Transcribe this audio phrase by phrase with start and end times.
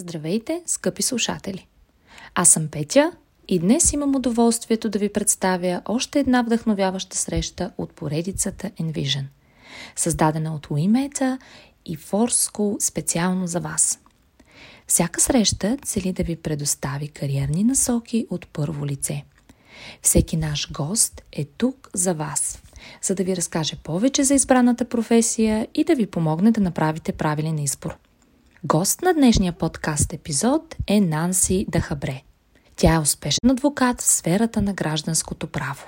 [0.00, 1.66] Здравейте, скъпи слушатели!
[2.34, 3.12] Аз съм Петя
[3.48, 9.24] и днес имам удоволствието да ви представя още една вдъхновяваща среща от поредицата Envision,
[9.96, 11.38] създадена от Уимета
[11.86, 13.98] и Force School специално за вас.
[14.86, 19.24] Всяка среща цели да ви предостави кариерни насоки от първо лице.
[20.02, 22.62] Всеки наш гост е тук за вас,
[23.02, 27.58] за да ви разкаже повече за избраната професия и да ви помогне да направите правилен
[27.58, 27.96] избор–
[28.64, 32.22] Гост на днешния подкаст епизод е Нанси Дахабре.
[32.76, 35.86] Тя е успешен адвокат в сферата на гражданското право.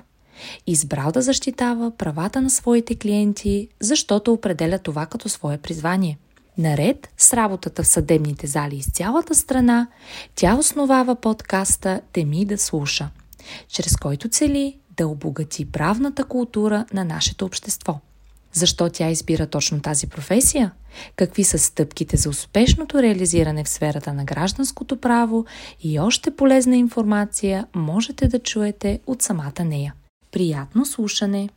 [0.66, 6.18] Избрал да защитава правата на своите клиенти, защото определя това като свое призвание.
[6.58, 9.88] Наред с работата в съдебните зали из цялата страна,
[10.34, 13.10] тя основава подкаста Теми да слуша,
[13.68, 18.00] чрез който цели да обогати правната култура на нашето общество–
[18.52, 20.72] защо тя избира точно тази професия?
[21.16, 25.46] Какви са стъпките за успешното реализиране в сферата на гражданското право
[25.82, 29.94] и още полезна информация можете да чуете от самата нея.
[30.32, 31.48] Приятно слушане!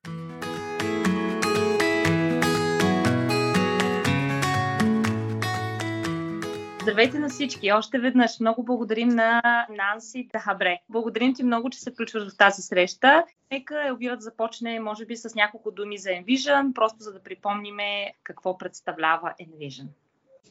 [6.84, 7.72] Здравейте на всички!
[7.72, 10.80] Още веднъж много благодарим на Нанси Дахабре.
[10.90, 13.23] Благодарим ти много, че се включваш в тази среща.
[13.52, 18.14] Нека Елвира да започне, може би, с няколко думи за Envision, просто за да припомниме
[18.23, 19.86] какво представлява Envision.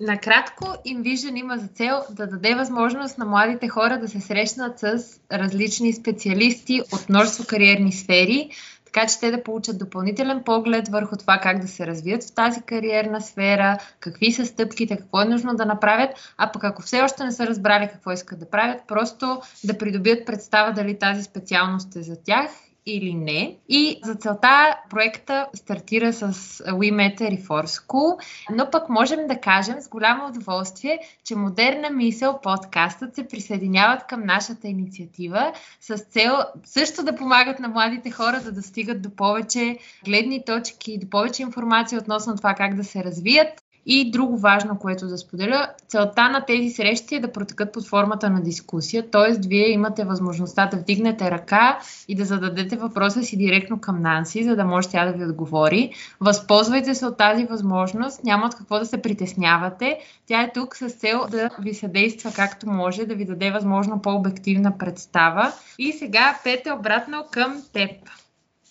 [0.01, 5.21] Накратко, Envision има за цел да даде възможност на младите хора да се срещнат с
[5.33, 8.51] различни специалисти от множество кариерни сфери,
[8.93, 12.63] така че те да получат допълнителен поглед върху това как да се развият в тази
[12.63, 17.25] кариерна сфера, какви са стъпките, какво е нужно да направят, а пък ако все още
[17.25, 22.03] не са разбрали какво искат да правят, просто да придобият представа дали тази специалност е
[22.03, 22.51] за тях
[22.87, 23.57] или не.
[23.69, 29.89] И за целта проекта стартира с WeMeter и School, но пък можем да кажем с
[29.89, 36.33] голямо удоволствие, че Модерна мисъл подкастът се присъединяват към нашата инициатива с цел
[36.65, 41.99] също да помагат на младите хора да достигат до повече гледни точки, до повече информация
[41.99, 46.71] относно това как да се развият и друго важно, което да споделя, целта на тези
[46.71, 49.49] срещи е да протекат под формата на дискусия, т.е.
[49.49, 51.79] вие имате възможността да вдигнете ръка
[52.09, 55.93] и да зададете въпроса си директно към Нанси, за да може тя да ви отговори.
[56.21, 59.99] Възползвайте се от тази възможност, няма от какво да се притеснявате.
[60.27, 64.79] Тя е тук с цел да ви съдейства както може, да ви даде възможно по-обективна
[64.79, 65.53] представа.
[65.79, 67.91] И сега, Пете, обратно към теб.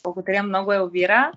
[0.04, 1.32] Благодаря много, Елвира.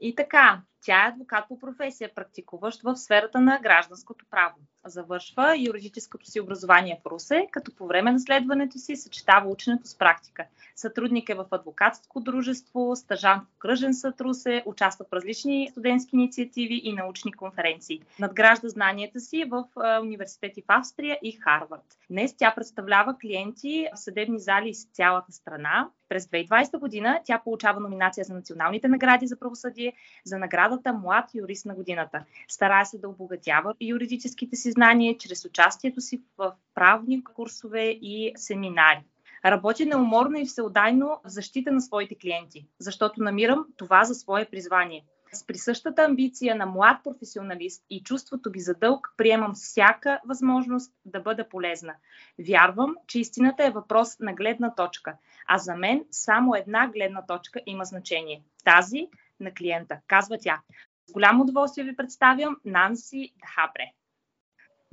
[0.00, 4.54] И така, тя е адвокат по професия, практикуващ в сферата на гражданското право.
[4.86, 9.98] Завършва юридическото си образование в Русе, като по време на следването си съчетава ученето с
[9.98, 10.44] практика.
[10.76, 16.80] Сътрудник е в адвокатско дружество, стажант в Кръжен съд Русе, участва в различни студентски инициативи
[16.84, 18.02] и научни конференции.
[18.18, 19.64] Надгражда знанията си в
[20.02, 21.98] университети в Австрия и Харвард.
[22.10, 25.88] Днес тя представлява клиенти в съдебни зали из цялата страна.
[26.08, 29.92] През 2020 година тя получава номинация за националните награди за правосъдие
[30.24, 32.24] за наградата Млад юрист на годината.
[32.48, 39.04] Старае се да обогатява юридическите си знания чрез участието си в правни курсове и семинари.
[39.44, 45.04] Работя неуморно и всеотдайно в защита на своите клиенти, защото намирам това за свое призвание.
[45.32, 51.20] С присъщата амбиция на млад професионалист и чувството би за дълг приемам всяка възможност да
[51.20, 51.94] бъда полезна.
[52.38, 55.16] Вярвам, че истината е въпрос на гледна точка,
[55.48, 59.08] а за мен само една гледна точка има значение тази
[59.40, 60.60] на клиента, казва тя.
[61.06, 63.92] С голямо удоволствие ви представям Нанси Дхабре.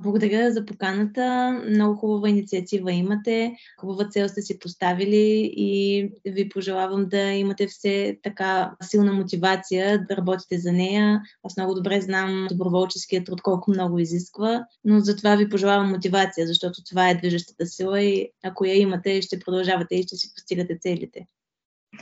[0.02, 1.50] Благодаря за поканата.
[1.70, 3.56] Много хубава инициатива имате.
[3.78, 10.16] Хубава цел сте си поставили и ви пожелавам да имате все така силна мотивация да
[10.16, 11.22] работите за нея.
[11.42, 16.84] Аз много добре знам доброволческият труд колко много изисква, но затова ви пожелавам мотивация, защото
[16.84, 21.26] това е движещата сила и ако я имате, ще продължавате и ще си постигате целите.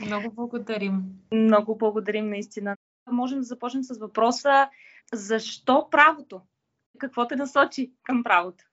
[0.05, 1.03] Много благодарим.
[1.33, 2.75] Много благодарим наистина.
[3.11, 4.69] Можем да започнем с въпроса
[5.13, 6.41] защо правото?
[6.99, 8.63] Какво те насочи към правото?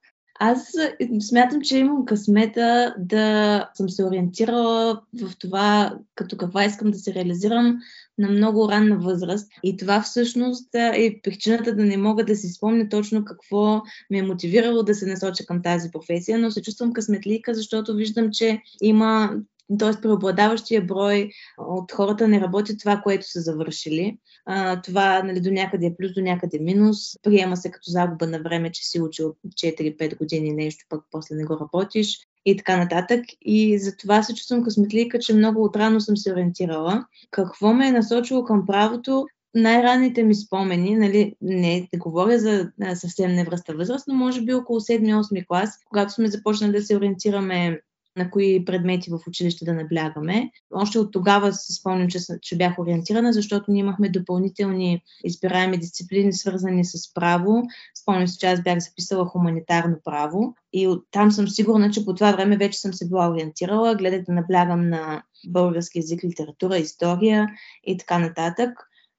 [0.42, 0.72] Аз
[1.20, 7.14] смятам, че имам късмета да съм се ориентирала в това, като каква искам да се
[7.14, 7.78] реализирам
[8.18, 9.52] на много ранна възраст.
[9.62, 14.22] И това всъщност е причината да не мога да си спомня точно какво ме е
[14.22, 19.30] мотивирало да се насоча към тази професия, но се чувствам късметлика, защото виждам, че има
[19.78, 20.00] т.е.
[20.00, 24.18] преобладаващия брой от хората не работят това, което са завършили.
[24.46, 26.98] А, това нали, до някъде е плюс, до някъде е минус.
[27.22, 31.44] Приема се като загуба на време, че си учил 4-5 години нещо, пък после не
[31.44, 33.24] го работиш и така нататък.
[33.42, 37.06] И за това се чувствам късметлика, че много отрано съм се ориентирала.
[37.30, 39.26] Какво ме е насочило към правото?
[39.54, 44.80] най-ранните ми спомени, нали, не, не говоря за съвсем невръста възраст, но може би около
[44.80, 47.80] 7-8 клас, когато сме започнали да се ориентираме
[48.20, 50.50] на кои предмети в училище да наблягаме.
[50.70, 56.32] Още от тогава се спомням, че, че бях ориентирана, защото ние имахме допълнителни избираеми дисциплини,
[56.32, 57.62] свързани с право.
[58.02, 62.32] Спомням се, че аз бях записала хуманитарно право и там съм сигурна, че по това
[62.32, 63.94] време вече съм се била ориентирала.
[63.94, 67.46] Гледах да наблягам на български язик, литература, история
[67.84, 68.70] и така нататък.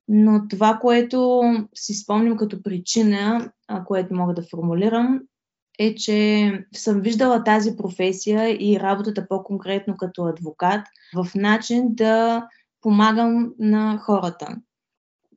[0.07, 1.41] Но това, което
[1.75, 3.51] си спомням като причина,
[3.85, 5.21] което мога да формулирам,
[5.81, 10.81] е, че съм виждала тази професия и работата по-конкретно като адвокат
[11.15, 12.47] в начин да
[12.81, 14.55] помагам на хората.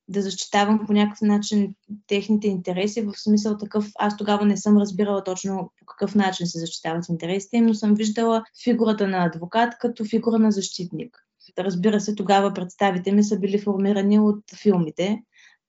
[0.08, 1.74] Да защитавам по някакъв начин
[2.06, 6.58] техните интереси, в смисъл такъв, аз тогава не съм разбирала точно по какъв начин се
[6.58, 11.18] защитават интересите им, но съм виждала фигурата на адвокат като фигура на защитник.
[11.58, 15.22] Разбира се, тогава представите ми са били формирани от филмите,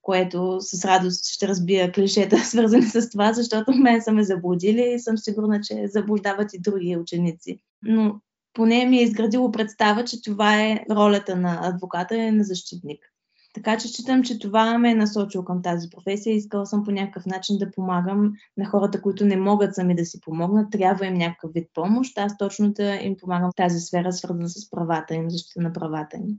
[0.06, 4.98] което с радост ще разбия клишета, свързани с това, защото мен са ме заблудили и
[4.98, 7.58] съм сигурна, че заблуждават и други ученици.
[7.82, 8.20] Но
[8.52, 13.12] поне ми е изградило представа, че това е ролята на адвоката и на защитник.
[13.54, 16.34] Така че считам, че това ме е насочило към тази професия.
[16.34, 20.20] Искала съм по някакъв начин да помагам на хората, които не могат сами да си
[20.20, 20.72] помогнат.
[20.72, 22.18] Трябва им някакъв вид помощ.
[22.18, 26.16] Аз точно да им помагам в тази сфера, свързана с правата им, защита на правата
[26.16, 26.38] им.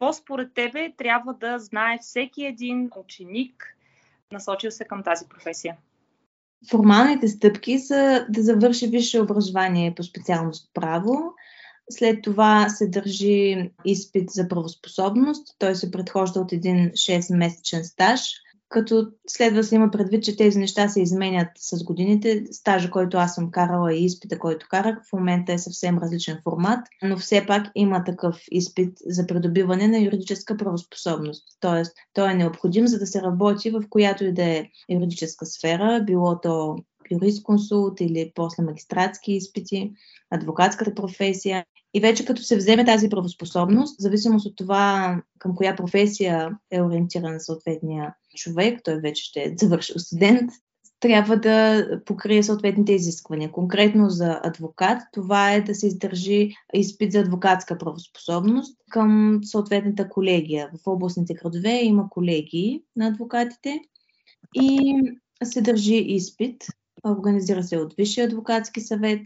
[0.00, 3.76] Какво според тебе трябва да знае всеки един ученик,
[4.32, 5.76] насочил се към тази професия?
[6.70, 11.34] Формалните стъпки са да завърши висше образование по специалност право,
[11.90, 15.56] след това се държи изпит за правоспособност.
[15.58, 18.20] Той се предхожда от един 6-месечен стаж
[18.68, 22.44] като следва се има предвид, че тези неща се изменят с годините.
[22.50, 26.86] Стажа, който аз съм карала и изпита, който карах, в момента е съвсем различен формат,
[27.02, 31.44] но все пак има такъв изпит за придобиване на юридическа правоспособност.
[31.60, 36.04] Тоест, той е необходим, за да се работи в която и да е юридическа сфера,
[36.06, 36.76] било то
[37.10, 39.92] юрисконсулт или после магистратски изпити,
[40.30, 41.64] адвокатската професия.
[41.94, 46.82] И вече като се вземе тази правоспособност, в зависимост от това към коя професия е
[46.82, 50.50] ориентиран съответния човек, той вече ще е завършил студент,
[51.00, 53.52] трябва да покрие съответните изисквания.
[53.52, 60.70] Конкретно за адвокат, това е да се издържи изпит за адвокатска правоспособност към съответната колегия.
[60.84, 63.80] В областните градове има колегии на адвокатите
[64.54, 64.94] и
[65.44, 66.64] се държи изпит.
[67.06, 69.20] Организира се от Висшия адвокатски съвет.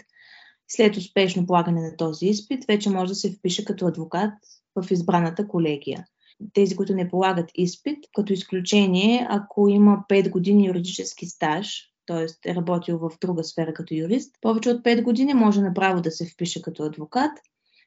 [0.68, 4.32] След успешно полагане на този изпит, вече може да се впише като адвокат
[4.76, 6.06] в избраната колегия
[6.54, 12.50] тези, които не полагат изпит, като изключение, ако има 5 години юридически стаж, т.е.
[12.50, 16.26] е работил в друга сфера като юрист, повече от 5 години може направо да се
[16.26, 17.32] впише като адвокат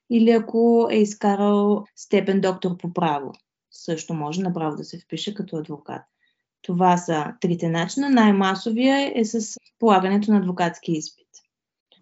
[0.10, 3.34] или ако е изкарал степен доктор по право,
[3.72, 6.02] също може направо да се впише като адвокат.
[6.62, 8.10] Това са трите начина.
[8.10, 11.25] Най-масовия е с полагането на адвокатски изпит.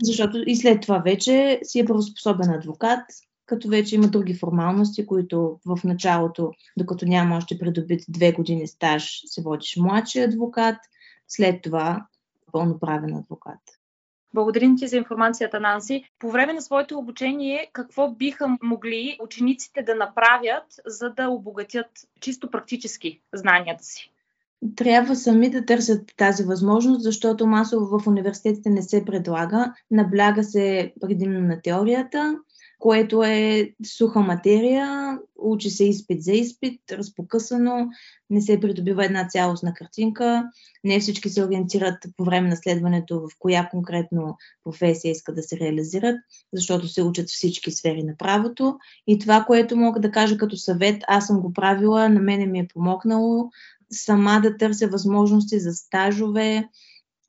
[0.03, 3.05] Защото и след това вече си е правоспособен адвокат,
[3.45, 9.21] като вече има други формалности, които в началото, докато няма още придобит две години стаж,
[9.25, 10.75] се водиш младши адвокат,
[11.27, 12.07] след това
[12.51, 13.59] пълноправен адвокат.
[14.33, 16.03] Благодарим ти за информацията, Нанси.
[16.19, 21.87] По време на своето обучение, какво биха могли учениците да направят, за да обогатят
[22.19, 24.12] чисто практически знанията си?
[24.75, 29.73] Трябва сами да търсят тази възможност, защото масово в университетите не се предлага.
[29.91, 32.37] Набляга се предимно на теорията,
[32.83, 37.87] което е суха материя, учи се изпит за изпит, разпокъсано,
[38.29, 40.43] не се придобива една цялостна картинка,
[40.83, 45.59] не всички се ориентират по време на следването в коя конкретно професия искат да се
[45.59, 46.15] реализират,
[46.53, 48.77] защото се учат всички сфери на правото.
[49.07, 52.59] И това, което мога да кажа като съвет, аз съм го правила, на мене ми
[52.59, 53.49] е помогнало
[53.91, 56.69] сама да търся възможности за стажове,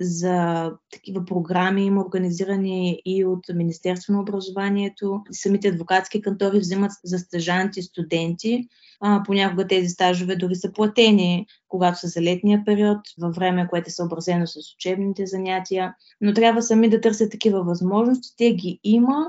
[0.01, 5.21] за такива програми има организирани и от Министерство на образованието.
[5.33, 8.69] Самите адвокатски кантори взимат за стъжанти студенти.
[9.01, 13.89] А, понякога тези стажове дори са платени, когато са за летния период, във време, което
[13.89, 15.95] е съобразено с учебните занятия.
[16.21, 18.35] Но трябва сами да търсят такива възможности.
[18.37, 19.27] Те ги има,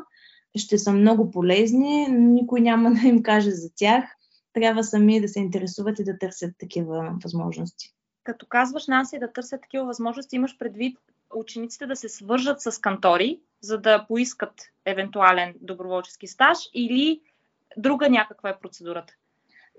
[0.58, 4.06] ще са много полезни, никой няма да им каже за тях.
[4.56, 7.96] Трябва сами да се интересуват и да търсят такива възможности
[8.26, 10.98] като казваш Нанси да търсят такива възможности, имаш предвид
[11.36, 14.54] учениците да се свържат с кантори, за да поискат
[14.86, 17.22] евентуален доброволчески стаж или
[17.78, 19.14] друга някаква е процедурата?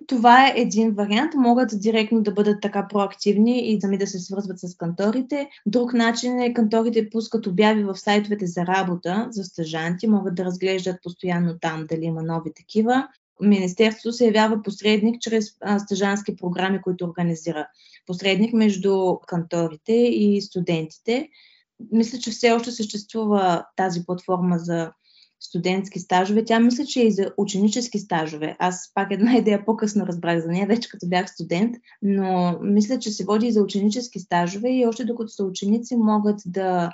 [0.07, 1.35] Това е един вариант.
[1.35, 5.49] Могат директно да бъдат така проактивни и сами да се свързват с канторите.
[5.67, 11.03] Друг начин е канторите пускат обяви в сайтовете за работа за стъжанти, могат да разглеждат
[11.03, 13.09] постоянно там дали има нови такива
[13.43, 15.47] Министерството се явява посредник чрез
[15.79, 17.67] стъжански програми, които организира.
[18.07, 21.29] Посредник между канторите и студентите.
[21.93, 24.93] Мисля, че все още съществува тази платформа за
[25.41, 26.45] студентски стажове.
[26.45, 28.57] Тя мисля, че е и за ученически стажове.
[28.59, 33.11] Аз пак една идея по-късно разбрах за нея, вече като бях студент, но мисля, че
[33.11, 36.91] се води и за ученически стажове и още докато са ученици могат да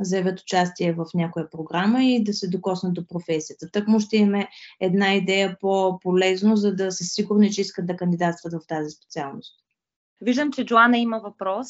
[0.00, 3.70] заявят участие в някоя програма и да се докоснат до професията.
[3.70, 4.46] Так му ще има
[4.80, 9.54] една идея по-полезно, за да са сигурни, че искат да кандидатстват в тази специалност.
[10.20, 11.68] Виждам, че Джоана има въпрос.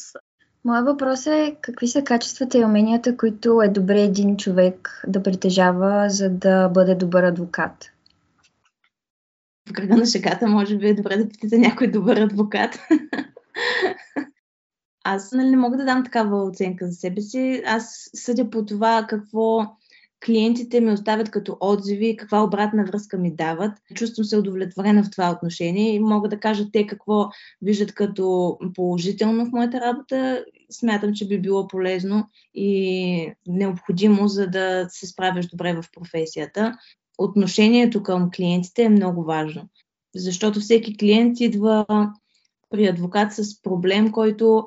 [0.65, 6.11] Моят въпрос е какви са качествата и уменията, които е добре един човек да притежава,
[6.11, 7.91] за да бъде добър адвокат?
[9.71, 12.79] В кръга на шегата може би е добре да питате някой добър адвокат.
[15.05, 17.63] Аз нали, не мога да дам такава оценка за себе си.
[17.67, 19.67] Аз съдя по това какво
[20.27, 23.73] клиентите ми оставят като отзиви, каква обратна връзка ми дават.
[23.95, 27.29] Чувствам се удовлетворена в това отношение и мога да кажа те какво
[27.63, 30.45] виждат като положително в моята работа.
[30.71, 36.79] Смятам, че би било полезно и необходимо, за да се справяш добре в професията.
[37.19, 39.69] Отношението към клиентите е много важно,
[40.15, 41.87] защото всеки клиент идва
[42.73, 44.65] при адвокат с проблем, който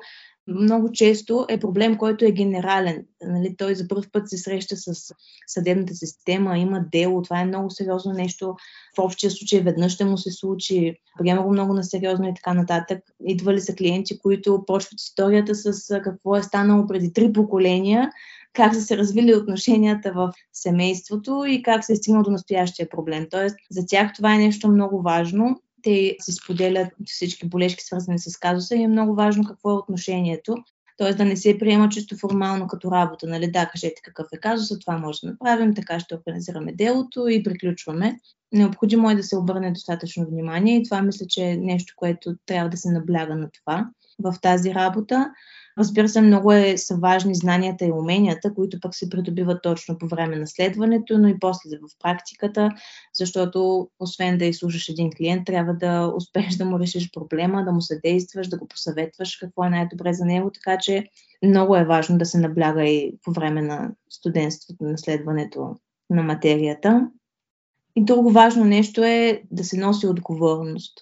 [0.48, 3.04] много често е проблем, който е генерален.
[3.22, 5.14] Нали, той за първ път се среща с
[5.46, 8.54] съдебната система, има дело, това е много сериозно нещо.
[8.96, 12.54] В общия случай веднъж ще му се случи, приема го много на сериозно и така
[12.54, 12.98] нататък.
[13.26, 18.10] Идвали са клиенти, които почват историята с какво е станало преди три поколения,
[18.52, 23.26] как са се развили отношенията в семейството и как се е стигнал до настоящия проблем.
[23.30, 28.36] Тоест, за тях това е нещо много важно те си споделят всички болешки, свързани с
[28.36, 30.56] казуса и е много важно какво е отношението.
[30.98, 31.14] Т.е.
[31.14, 33.26] да не се приема чисто формално като работа.
[33.26, 33.50] Нали?
[33.50, 38.20] Да, кажете какъв е казуса, това може да направим, така ще организираме делото и приключваме.
[38.52, 42.70] Необходимо е да се обърне достатъчно внимание и това мисля, че е нещо, което трябва
[42.70, 45.30] да се набляга на това в тази работа.
[45.78, 50.06] Разбира се, много е, са важни знанията и уменията, които пък се придобиват точно по
[50.08, 52.70] време на следването, но и после в практиката,
[53.14, 57.82] защото освен да изслушаш един клиент, трябва да успееш да му решиш проблема, да му
[57.82, 61.08] съдействаш, да го посъветваш какво е най-добре за него, така че
[61.42, 65.76] много е важно да се набляга и по време на студентството, на следването
[66.10, 67.10] на материята.
[67.96, 71.00] И друго важно нещо е да се носи отговорност.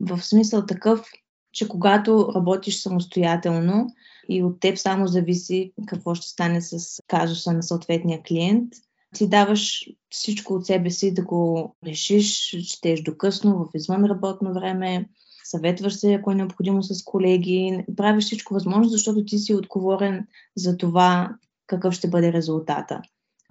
[0.00, 1.06] В смисъл такъв,
[1.52, 3.86] че когато работиш самостоятелно,
[4.28, 8.72] и от теб само зависи какво ще стане с казуса на съответния клиент.
[9.14, 15.08] Ти даваш всичко от себе си да го решиш, четеш до късно в извънработно време,
[15.44, 20.26] съветваш се, ако е необходимо с колеги, правиш всичко възможно, защото ти си отговорен
[20.56, 21.30] за това
[21.66, 23.02] какъв ще бъде резултата.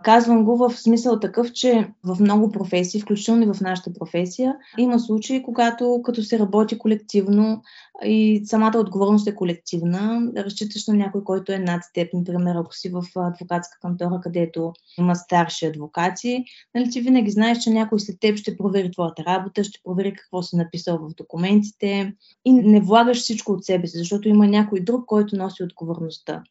[0.04, 5.00] Казвам го в смисъл такъв, че в много професии, включително и в нашата професия, има
[5.00, 7.62] случаи, когато като се работи колективно
[8.06, 12.90] и самата отговорност е колективна, разчиташ на някой, който е над теб, например, ако си
[12.90, 16.44] в адвокатска кантора, където има старши адвокати,
[16.76, 20.42] нали, ти винаги знаеш, че някой след теб ще провери твоята работа, ще провери какво
[20.42, 22.14] си написал в документите
[22.46, 26.44] и не влагаш всичко от себе си, защото има някой друг, който носи отговорността.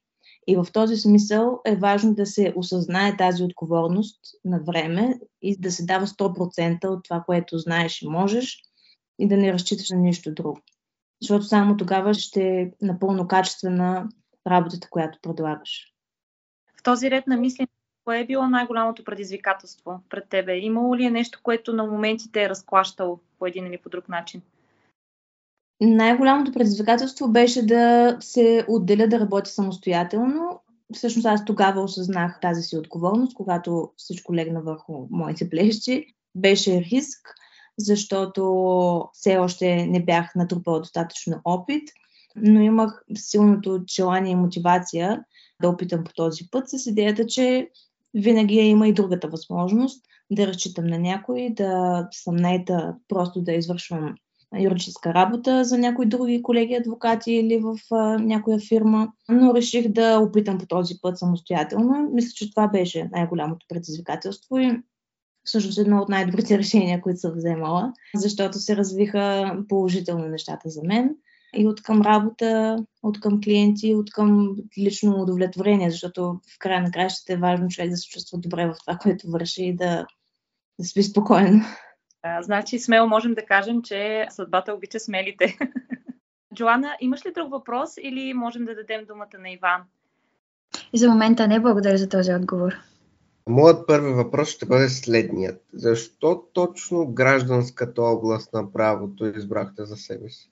[0.50, 5.71] И в този смисъл е важно да се осъзнае тази отговорност на време и да
[5.71, 8.62] се дава 100% от това, което знаеш и можеш
[9.19, 10.61] и да не разчиташ на нищо друго.
[11.23, 14.09] Защото само тогава ще е напълно качествена
[14.47, 15.93] работата, която предлагаш.
[16.81, 17.69] В този ред на мисли,
[18.05, 20.59] кое е било най-голямото предизвикателство пред тебе?
[20.59, 24.43] Имало ли е нещо, което на моментите е разклащало по един или по друг начин?
[25.80, 30.61] Най-голямото предизвикателство беше да се отделя да работя самостоятелно.
[30.94, 36.06] Всъщност аз тогава осъзнах тази си отговорност, когато всичко легна върху моите плещи.
[36.35, 37.35] Беше риск,
[37.78, 38.42] защото
[39.12, 41.88] все още не бях натрупала достатъчно опит,
[42.37, 45.25] но имах силното желание и мотивация
[45.62, 47.70] да опитам по този път с идеята, че
[48.14, 54.14] винаги има и другата възможност да разчитам на някой, да съм наета просто да извършвам
[54.57, 60.19] юридическа работа за някои други колеги адвокати или в а, някоя фирма, но реших да
[60.19, 62.11] опитам по този път самостоятелно.
[62.12, 64.83] Мисля, че това беше най-голямото предизвикателство и
[65.45, 71.14] всъщност едно от най-добрите решения, които съм вземала, защото се развиха положително нещата за мен
[71.57, 76.90] и от към работа, от към клиенти, от към лично удовлетворение, защото в края на
[76.90, 80.07] краищата е важно човек да се чувства добре в това, което върши и да,
[80.78, 81.64] да спи спокойно.
[82.22, 85.58] А, значи смело можем да кажем, че съдбата обича смелите.
[86.54, 89.82] Джоана, имаш ли друг въпрос или можем да дадем думата на Иван?
[90.92, 92.75] И за момента не благодаря за този отговор.
[93.48, 95.64] Моят първи въпрос ще бъде следният.
[95.72, 100.50] Защо точно гражданската област на правото избрахте за себе си?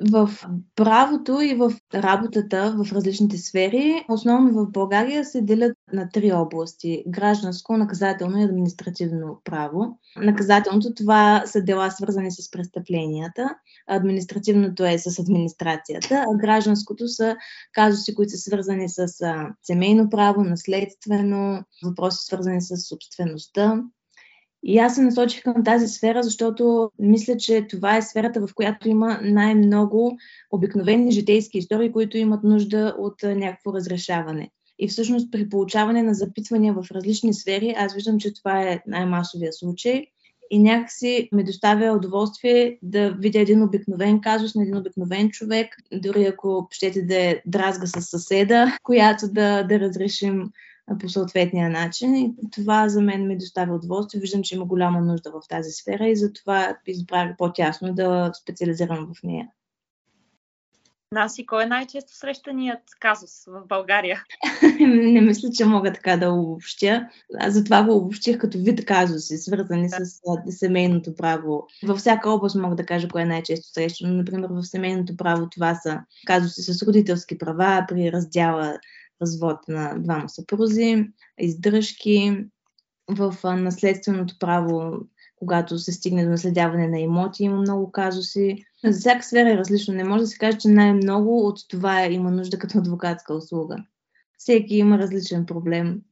[0.00, 0.30] В
[0.76, 7.04] правото и в работата в различните сфери, основно в България се делят на три области
[7.08, 9.98] гражданско, наказателно и административно право.
[10.16, 13.54] Наказателното това са дела свързани с престъпленията,
[13.86, 17.36] административното е с администрацията, а гражданското са
[17.72, 19.06] казуси, които са свързани с
[19.62, 23.82] семейно право, наследствено, въпроси свързани с собствеността,
[24.64, 28.88] и аз се насочих към тази сфера, защото мисля, че това е сферата, в която
[28.88, 30.18] има най-много
[30.50, 34.50] обикновени житейски истории, които имат нужда от някакво разрешаване.
[34.78, 39.52] И всъщност при получаване на запитвания в различни сфери, аз виждам, че това е най-масовия
[39.52, 40.06] случай.
[40.50, 46.24] И някакси ми доставя удоволствие да видя един обикновен казус на един обикновен човек, дори
[46.24, 50.50] ако щете да е дразга с съседа, която да, да разрешим
[51.00, 52.14] по съответния начин.
[52.16, 54.20] И това за мен ми доставя удоволствие.
[54.20, 59.22] Виждам, че има голяма нужда в тази сфера и затова избрах по-тясно да специализирам в
[59.22, 59.48] нея.
[61.14, 64.24] Наси, кой е най-често срещаният казус в България?
[64.80, 67.08] не мисля, че мога така да обобщя.
[67.38, 69.98] Аз затова го обобщих като вид казуси, свързани с
[70.50, 71.66] семейното право.
[71.82, 74.14] Във всяка област мога да кажа кое е най-често срещано.
[74.14, 78.78] Например, в семейното право това са казуси с родителски права при раздяла
[79.22, 81.06] развод на двама съпрузи,
[81.38, 82.46] издръжки
[83.08, 84.98] в наследственото право,
[85.36, 88.64] когато се стигне до наследяване на имоти, има много казуси.
[88.84, 89.94] За всяка сфера е различно.
[89.94, 93.76] Не може да се каже, че най-много от това има нужда като адвокатска услуга.
[94.38, 96.02] Всеки има различен проблем.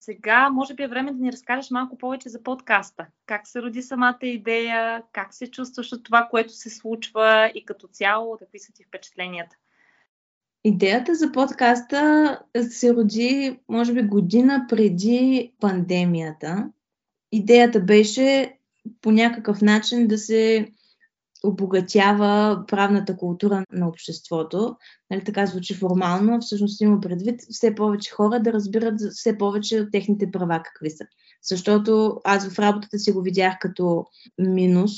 [0.00, 3.06] Сега, може би е време да ни разкажеш малко повече за подкаста.
[3.26, 7.88] Как се роди самата идея, как се чувстваш от това, което се случва и като
[7.88, 9.56] цяло, какви са ти впечатленията?
[10.64, 12.38] Идеята за подкаста
[12.70, 16.70] се роди, може би, година преди пандемията.
[17.32, 18.56] Идеята беше
[19.00, 20.68] по някакъв начин да се
[21.44, 24.76] обогатява правната култура на обществото.
[25.10, 29.88] Нали, така звучи формално, всъщност има предвид все повече хора да разбират все повече от
[29.92, 31.04] техните права какви са.
[31.42, 34.06] Защото аз в работата си го видях като
[34.38, 34.92] минус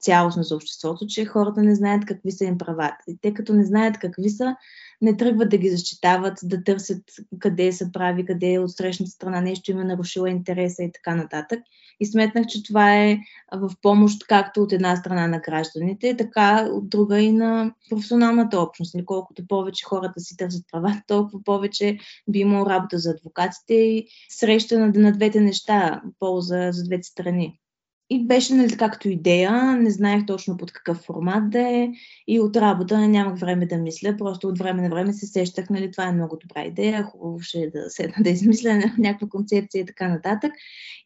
[0.00, 3.04] цялостно за обществото, че хората не знаят какви са им правата.
[3.08, 4.56] И те като не знаят какви са,
[5.00, 7.02] не тръгват да ги защитават, да търсят
[7.38, 11.14] къде са прави, къде е от срещната страна нещо им е нарушило интереса и така
[11.14, 11.60] нататък.
[12.00, 13.18] И сметнах, че това е
[13.52, 18.96] в помощ както от една страна на гражданите, така от друга и на професионалната общност.
[19.06, 24.78] Колкото повече хората си търсят права, толкова повече би имало работа за адвокатите и среща
[24.78, 27.60] на двете неща, полза за двете страни.
[28.10, 31.90] И беше нали, както идея, не знаех точно под какъв формат да е
[32.26, 35.90] и от работа нямах време да мисля, просто от време на време се сещах, нали,
[35.90, 39.86] това е много добра идея, хубаво ще е да седна да измисля някаква концепция и
[39.86, 40.52] така нататък.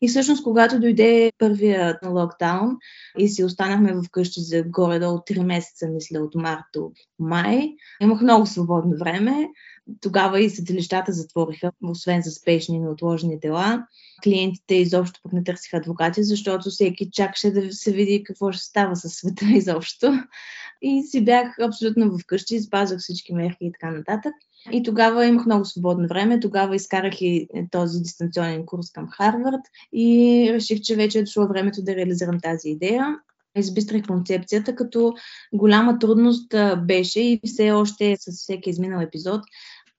[0.02, 2.76] И всъщност, когато дойде първия локдаун
[3.18, 8.46] и си останахме вкъщи за горе-долу 3 месеца, мисля, от март до май, имах много
[8.46, 9.48] свободно време,
[10.00, 13.86] тогава и съдилищата затвориха, освен за спешни и неотложни дела.
[14.24, 18.96] Клиентите изобщо пък не търсиха адвокати, защото всеки чакаше да се види какво ще става
[18.96, 20.12] със света изобщо.
[20.82, 24.32] И си бях абсолютно вкъщи, спазвах всички мерки и така нататък.
[24.72, 26.40] И тогава имах много свободно време.
[26.40, 29.60] Тогава изкарах и този дистанционен курс към Харвард
[29.92, 33.16] и реших, че вече е дошло времето да реализирам тази идея
[33.56, 35.14] избистрих концепцията, като
[35.52, 36.54] голяма трудност
[36.86, 39.40] беше и все още с всеки изминал епизод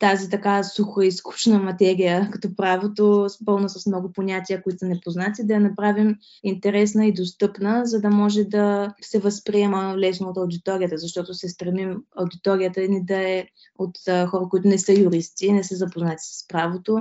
[0.03, 5.43] тази така суха и скучна материя, като правото, пълна с много понятия, които са непознати,
[5.43, 10.97] да я направим интересна и достъпна, за да може да се възприема лесно от аудиторията,
[10.97, 13.45] защото се стремим аудиторията ни да е
[13.77, 16.99] от хора, които не са юристи, не са запознати с правото,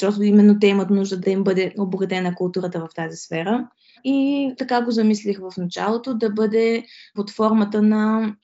[0.00, 3.68] защото именно те имат нужда да им бъде обогатена културата в тази сфера.
[4.04, 6.84] И така го замислих в началото да бъде
[7.14, 8.34] под формата на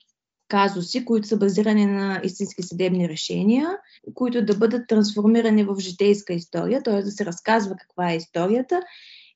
[0.49, 3.69] казуси, които са базирани на истински съдебни решения,
[4.13, 7.01] които да бъдат трансформирани в житейска история, т.е.
[7.01, 8.81] да се разказва каква е историята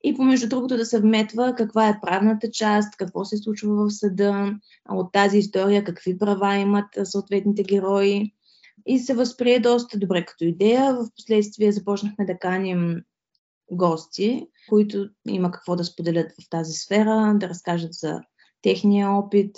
[0.04, 4.54] и помежду другото да се вметва каква е правната част, какво се случва в съда,
[4.89, 8.34] от тази история, какви права имат съответните герои.
[8.86, 10.93] И се възприе доста добре като идея.
[10.93, 13.02] В последствие започнахме да каним
[13.71, 18.21] гости, които има какво да споделят в тази сфера, да разкажат за
[18.62, 19.56] техния опит,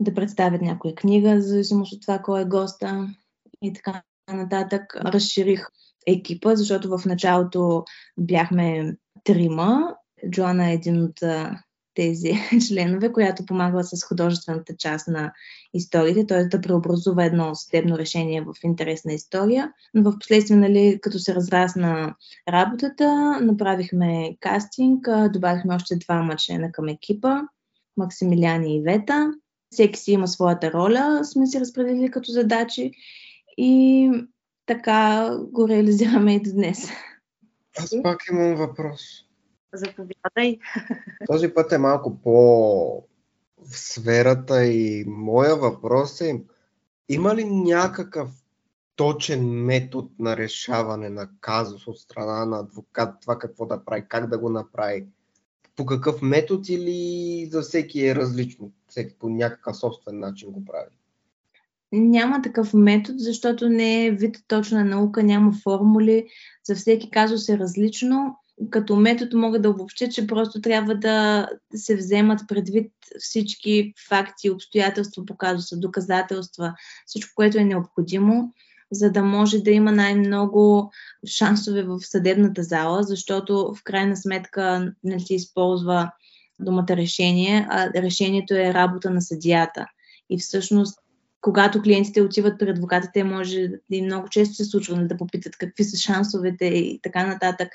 [0.00, 3.08] да представят някоя книга, в зависимост от това кой е госта
[3.62, 4.96] и така нататък.
[4.96, 5.66] Разширих
[6.06, 7.84] екипа, защото в началото
[8.18, 9.94] бяхме трима.
[10.30, 11.20] Джоана е един от
[11.94, 12.32] тези
[12.68, 15.32] членове, която помагала с художествената част на
[15.74, 16.44] историите, т.е.
[16.44, 19.72] да преобразува едно съдебно решение в интересна история.
[19.94, 22.14] Но в последствие, нали, като се разрасна
[22.48, 27.40] работата, направихме кастинг, добавихме още двама члена към екипа,
[27.96, 29.32] Максимилиан и Ивета.
[29.72, 32.92] Всеки си има своята роля, сме си разпределили като задачи
[33.56, 34.10] и
[34.66, 36.88] така го реализираме и до днес.
[37.78, 39.00] Аз пак имам въпрос.
[39.72, 40.58] Заповядай.
[41.26, 43.10] Този път е малко по
[43.58, 46.42] в сферата и моя въпрос е
[47.08, 48.30] има ли някакъв
[48.96, 54.30] точен метод на решаване на казус от страна на адвокат, това какво да прави, как
[54.30, 55.06] да го направи,
[55.76, 60.90] по какъв метод или за всеки е различно, всеки по някакъв собствен начин го прави?
[61.92, 66.26] Няма такъв метод, защото не е вид точна наука, няма формули.
[66.64, 68.36] За всеки казус е различно.
[68.70, 75.26] Като метод мога да обобщя, че просто трябва да се вземат предвид всички факти, обстоятелства
[75.26, 76.74] по казуса, доказателства,
[77.06, 78.52] всичко, което е необходимо,
[78.92, 80.92] за да може да има най-много
[81.26, 86.10] шансове в съдебната зала, защото в крайна сметка не се използва
[86.60, 89.86] думата решение, а решението е работа на съдията.
[90.30, 90.98] И всъщност
[91.40, 95.96] когато клиентите отиват при адвокатите, може и много често се случва да попитат какви са
[95.96, 97.68] шансовете и така нататък.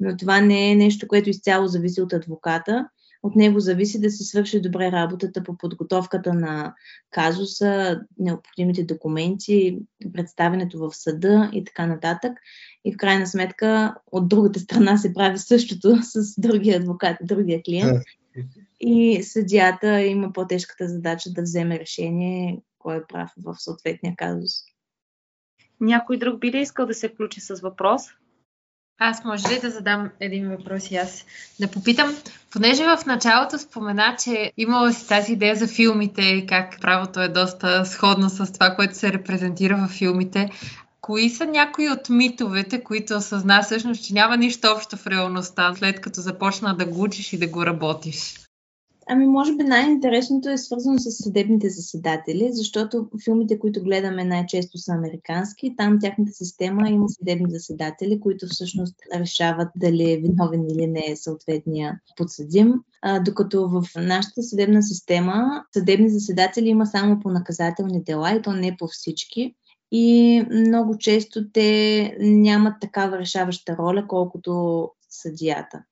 [0.00, 2.88] Но това не е нещо, което изцяло зависи от адвоката.
[3.22, 6.74] От него зависи да се свърши добре работата по подготовката на
[7.10, 9.78] казуса, необходимите документи,
[10.12, 12.32] представенето в съда и така нататък.
[12.84, 18.02] И в крайна сметка от другата страна се прави същото с другия адвокат, другия клиент.
[18.80, 24.52] И съдията има по-тежката задача да вземе решение кой е прав в съответния казус.
[25.80, 28.02] Някой друг би ли искал да се включи с въпрос?
[29.02, 31.26] Аз може ли да задам един въпрос и аз
[31.60, 32.16] да попитам?
[32.50, 37.28] Понеже в началото спомена, че имала си тази идея за филмите и как правото е
[37.28, 40.50] доста сходно с това, което се репрезентира в филмите.
[41.10, 46.00] Кои са някои от митовете, които осъзна всъщност, че няма нищо общо в реалността, след
[46.00, 48.34] като започна да го учиш и да го работиш?
[49.08, 54.92] Ами, може би най-интересното е свързано с съдебните заседатели, защото филмите, които гледаме най-често са
[54.92, 55.74] американски.
[55.76, 61.16] Там тяхната система има съдебни заседатели, които всъщност решават дали е виновен или не е
[61.16, 62.74] съответния подсъдим.
[63.02, 68.52] А, докато в нашата съдебна система съдебни заседатели има само по наказателни дела и то
[68.52, 69.54] не по всички.
[69.92, 75.82] И много често те нямат такава решаваща роля, колкото съдията.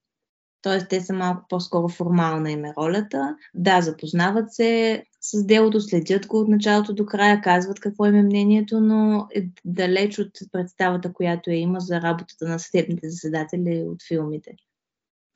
[0.62, 0.88] Т.е.
[0.88, 3.37] те са малко по-скоро формална им е ролята.
[3.54, 8.22] Да, запознават се с делото, следят го от началото до края, казват какво им е
[8.22, 13.98] мнението, но е далеч от представата, която е има за работата на съдебните заседатели от
[14.08, 14.50] филмите.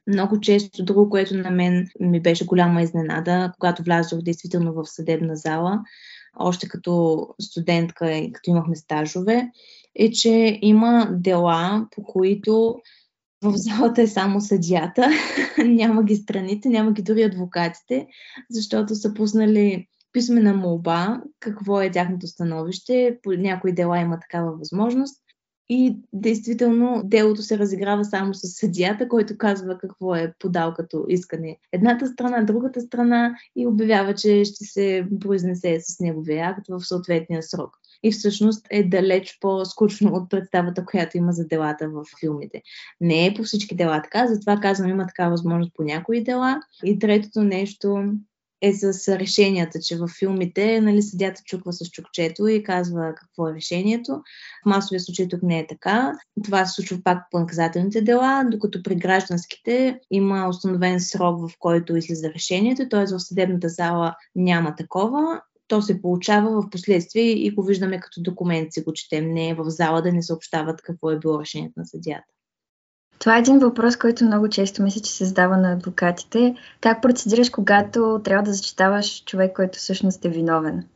[0.07, 5.37] Много често друго, което на мен ми беше голяма изненада, когато влязох действително в съдебна
[5.37, 5.81] зала,
[6.39, 9.51] още като студентка и като имахме стажове,
[9.95, 12.81] е, че има дела, по които
[13.45, 15.11] в залата е само съдията,
[15.65, 18.07] няма ги страните, няма ги дори адвокатите,
[18.51, 25.22] защото са пуснали писмена молба, какво е тяхното становище, по някои дела има такава възможност
[25.73, 31.59] и действително делото се разиграва само с съдията, който казва какво е подал като искане
[31.73, 37.43] едната страна, другата страна и обявява, че ще се произнесе с неговия акт в съответния
[37.43, 37.71] срок
[38.03, 42.63] и всъщност е далеч по-скучно от представата, която има за делата в филмите.
[43.01, 46.61] Не е по всички дела така, затова казвам, има такава възможност по някои дела.
[46.85, 48.13] И третото нещо
[48.63, 53.55] е с решенията, че във филмите нали, съдята чуква с чукчето и казва какво е
[53.55, 54.13] решението.
[54.63, 56.13] В масовия случай тук не е така.
[56.45, 61.97] Това се случва пак по наказателните дела, докато при гражданските има установен срок, в който
[61.97, 63.05] излиза решението, т.е.
[63.05, 68.73] в съдебната зала няма такова то се получава в последствие и го виждаме като документ,
[68.73, 71.87] си го четем, не е в зала да не съобщават какво е било решението на
[71.87, 72.27] съдията.
[73.23, 76.55] Това е един въпрос, който много често мисля, че се задава на адвокатите.
[76.81, 80.89] Как процедираш, когато трябва да защитаваш човек, който всъщност е виновен?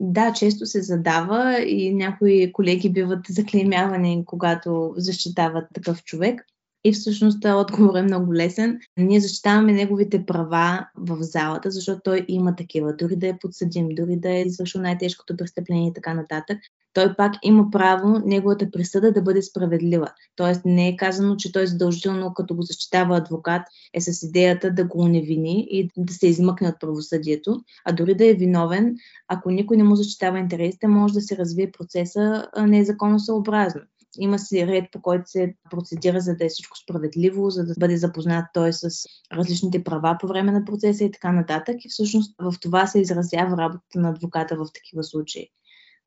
[0.00, 6.46] Да, често се задава и някои колеги биват заклеймявани, когато защитават такъв човек.
[6.86, 8.78] И всъщност отговор е много лесен.
[8.96, 12.96] Ние защитаваме неговите права в залата, защото той има такива.
[12.96, 16.58] Дори да е подсъдим, дори да е извършил най-тежкото престъпление и така нататък,
[16.92, 20.08] той пак има право неговата присъда да бъде справедлива.
[20.36, 23.62] Тоест не е казано, че той задължително, като го защитава адвокат,
[23.94, 28.26] е с идеята да го уневини и да се измъкне от правосъдието, а дори да
[28.26, 28.96] е виновен,
[29.28, 33.80] ако никой не му защитава интересите, може да се развие процеса незаконосъобразно
[34.18, 37.96] Има си ред, по който се процедира, за да е всичко справедливо, за да бъде
[37.96, 38.88] запознат той с
[39.32, 41.76] различните права по време на процеса и така нататък.
[41.84, 45.48] И всъщност в това се изразява работата на адвоката в такива случаи.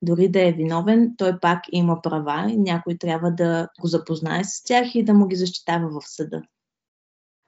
[0.01, 4.63] Дори да е виновен, той пак има права и някой трябва да го запознае с
[4.63, 6.41] тях и да му ги защитава в съда.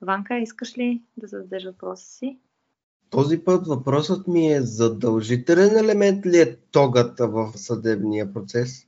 [0.02, 2.40] Ванка, искаш ли да зададеш въпроса си?
[3.10, 8.88] Този път въпросът ми е задължителен елемент ли е тогата в съдебния процес?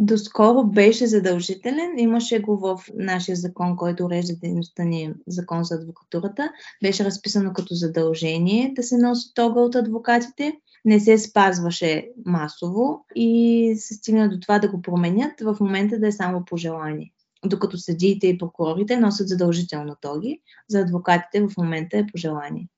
[0.00, 1.98] Доскоро беше задължителен.
[1.98, 6.52] Имаше го в нашия закон, който урежда дейността ни, закон за адвокатурата.
[6.82, 10.52] Беше разписано като задължение да се носи тога от адвокатите.
[10.84, 16.08] Не се спазваше масово и се стигна до това да го променят в момента да
[16.08, 17.12] е само по желание.
[17.44, 22.68] Докато съдиите и прокурорите носят задължително тоги, за адвокатите в момента е по желание.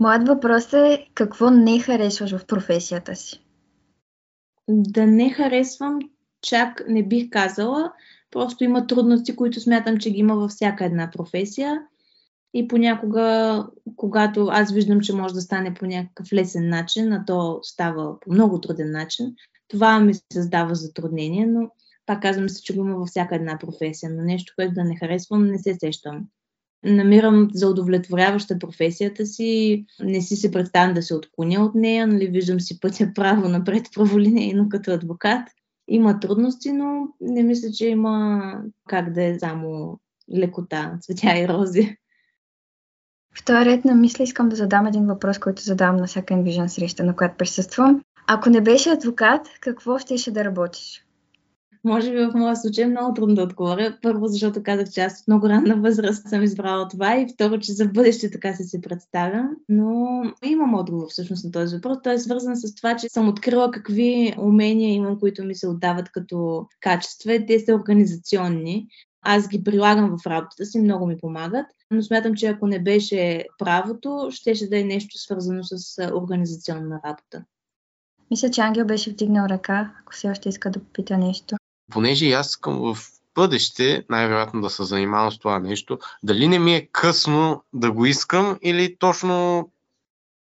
[0.00, 3.44] Моят въпрос е какво не харесваш в професията си?
[4.68, 5.98] Да не харесвам,
[6.46, 7.92] чак не бих казала.
[8.30, 11.80] Просто има трудности, които смятам, че ги има във всяка една професия.
[12.54, 17.58] И понякога, когато аз виждам, че може да стане по някакъв лесен начин, а то
[17.62, 19.34] става по много труден начин,
[19.68, 21.70] това ми създава затруднение, но
[22.06, 24.10] пак казвам се, че го има във всяка една професия.
[24.10, 26.26] Но нещо, което да не харесвам, не се сещам
[26.84, 32.26] намирам за удовлетворяваща професията си, не си се представям да се отклоня от нея, нали,
[32.26, 35.48] виждам си пътя право напред праволинейно като адвокат.
[35.88, 38.40] Има трудности, но не мисля, че има
[38.88, 40.00] как да е само
[40.36, 41.96] лекота, цветя и рози.
[43.36, 46.66] В този ред на мисля искам да задам един въпрос, който задавам на всяка Envision
[46.66, 48.02] среща, на която присъствам.
[48.26, 51.04] Ако не беше адвокат, какво ще да работиш?
[51.84, 53.98] Може би в моя случай е много трудно да отговоря.
[54.02, 57.72] Първо, защото казах, че аз от много ранна възраст съм избрала това и второ, че
[57.72, 59.50] за бъдеще така се си представям.
[59.68, 61.98] Но имам отговор всъщност на този въпрос.
[62.02, 66.12] Той е свързан с това, че съм открила какви умения имам, които ми се отдават
[66.12, 67.44] като качества.
[67.46, 68.86] Те са организационни.
[69.22, 73.44] Аз ги прилагам в работата си, много ми помагат, но смятам, че ако не беше
[73.58, 77.44] правото, щеше да е нещо свързано с организационна работа.
[78.30, 81.56] Мисля, че Ангел беше вдигнал ръка, ако все още иска да попита нещо
[81.94, 82.98] понеже аз искам в
[83.34, 88.06] бъдеще най-вероятно да се занимавам с това нещо, дали не ми е късно да го
[88.06, 89.70] искам или точно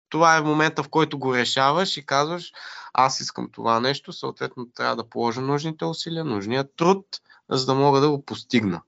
[0.10, 2.52] това е момента, в който го решаваш и казваш,
[2.94, 7.06] аз искам това нещо, съответно трябва да положа нужните усилия, нужния труд,
[7.50, 8.82] за да мога да го постигна.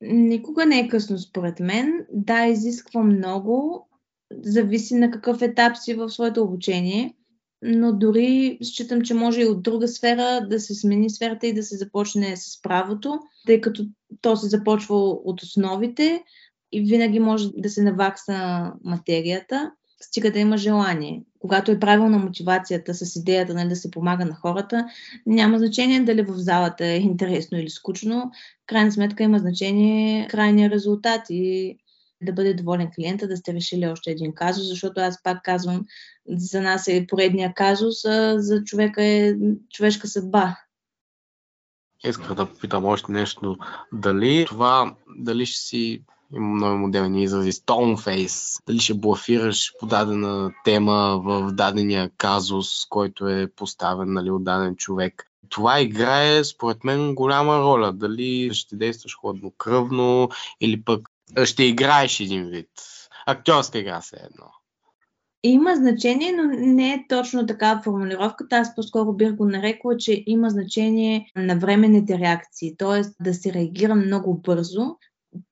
[0.00, 2.06] Никога не е късно, според мен.
[2.12, 3.88] Да, изисква много.
[4.30, 7.14] Зависи на какъв етап си в своето обучение
[7.62, 11.62] но дори считам, че може и от друга сфера да се смени сферата и да
[11.62, 13.84] се започне с правото, тъй като
[14.20, 16.22] то се започва от основите
[16.72, 21.22] и винаги може да се навакса материята, стига да има желание.
[21.38, 24.86] Когато е правилна мотивацията с идеята нали, да се помага на хората,
[25.26, 28.30] няма значение дали в залата е интересно или скучно.
[28.66, 31.76] Крайна сметка има значение крайния резултат и
[32.22, 35.86] да бъде доволен клиента, да сте решили още един казус, защото аз пак казвам,
[36.28, 39.34] за нас е поредния казус, а за човека е
[39.70, 40.56] човешка съдба.
[42.04, 43.56] Исках да попитам още нещо.
[43.92, 46.02] Дали това, дали ще си
[46.34, 53.28] има много моделни изрази, stoneface, дали ще блафираш по дадена тема в дадения казус, който
[53.28, 55.24] е поставен нали, от даден човек.
[55.48, 57.92] Това играе, според мен, голяма роля.
[57.92, 60.28] Дали ще действаш хладнокръвно
[60.60, 61.08] или пък
[61.44, 62.70] ще играеш един вид.
[63.26, 64.46] Актьорска игра се едно.
[65.44, 66.42] Има значение, но
[66.74, 68.56] не е точно така формулировката.
[68.56, 73.24] Аз по-скоро бих го нарекла, че има значение на временните реакции, т.е.
[73.24, 74.96] да се реагира много бързо,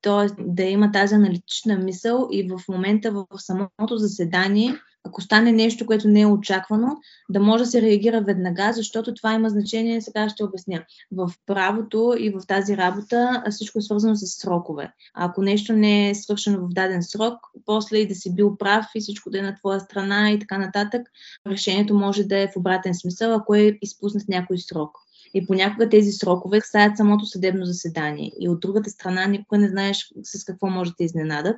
[0.03, 0.43] т.е.
[0.43, 6.09] да има тази аналитична мисъл и в момента в самото заседание ако стане нещо, което
[6.09, 6.97] не е очаквано,
[7.31, 10.85] да може да се реагира веднага, защото това има значение, сега ще обясня.
[11.13, 14.93] В правото и в тази работа всичко е свързано с срокове.
[15.15, 19.01] Ако нещо не е свършено в даден срок, после и да си бил прав и
[19.01, 21.03] всичко да е на твоя страна и така нататък,
[21.47, 24.91] решението може да е в обратен смисъл, ако е изпуснат някой срок.
[25.35, 28.33] И понякога тези срокове касаят самото съдебно заседание.
[28.41, 31.57] И от другата страна никога не знаеш с какво може да изненадат.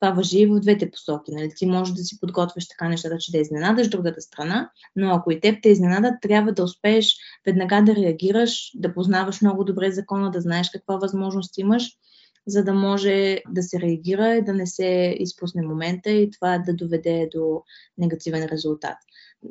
[0.00, 1.32] Това въжи и в двете посоки.
[1.32, 1.52] Нали?
[1.56, 5.40] Ти можеш да си подготвиш така нещата, че да изненадаш другата страна, но ако и
[5.40, 10.40] теб те изненадат, трябва да успееш веднага да реагираш, да познаваш много добре закона, да
[10.40, 11.90] знаеш каква възможност имаш
[12.46, 16.74] за да може да се реагира и да не се изпусне момента и това да
[16.74, 17.62] доведе до
[17.98, 18.96] негативен резултат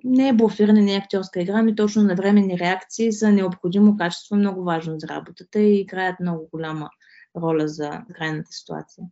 [0.03, 4.35] не е блофиране, не е актьорска игра, ами точно на временни реакции за необходимо качество,
[4.35, 6.89] много важно за работата и играят много голяма
[7.41, 9.07] роля за крайната ситуация.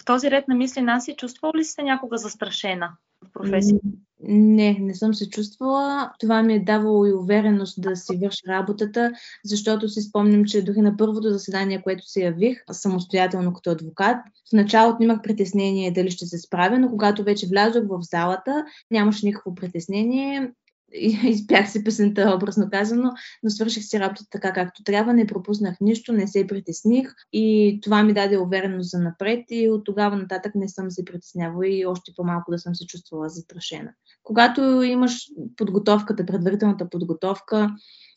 [0.00, 2.96] В този ред на мисли, Наси, чувствал ли сте някога застрашена
[3.34, 3.80] в?
[4.28, 6.10] Не, не съм се чувствала.
[6.18, 9.12] Това ми е давало и увереност да си върша работата,
[9.44, 14.16] защото си спомням, че дори на първото заседание, което се явих самостоятелно като адвокат,
[14.50, 19.26] в началото имах притеснение дали ще се справя, но когато вече влязох в залата, нямаше
[19.26, 20.52] никакво притеснение
[21.24, 26.12] изпях си песента, образно казано, но свърших си работата така както трябва, не пропуснах нищо,
[26.12, 30.68] не се притесних и това ми даде увереност за напред и от тогава нататък не
[30.68, 33.90] съм се притеснявала и още по-малко да съм се чувствала затрашена.
[34.22, 37.70] Когато имаш подготовката, предварителната подготовка,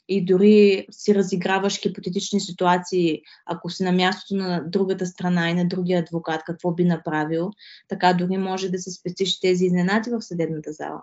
[0.09, 5.67] и дори си разиграваш хипотетични ситуации, ако си на мястото на другата страна и на
[5.67, 7.51] другия адвокат, какво би направил,
[7.87, 11.01] така дори може да се спестиш тези изненади в съдебната зала.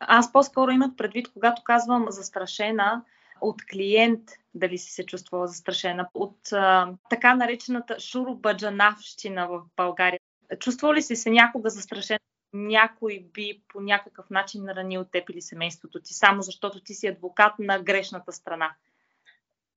[0.00, 3.04] Аз по-скоро имах предвид, когато казвам застрашена
[3.40, 4.20] от клиент,
[4.54, 10.20] дали си се чувствала застрашена, от а, така наречената шурубаджанавщина в България.
[10.58, 12.18] Чувствала ли си се някога застрашена?
[12.52, 17.52] Някой би по някакъв начин наранил теб или семейството ти, само защото ти си адвокат
[17.58, 18.74] на грешната страна?